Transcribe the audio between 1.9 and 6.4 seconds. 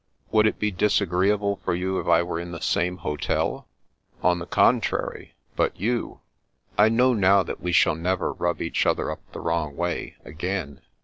if I were in the same hotel?"" On the contrary. But you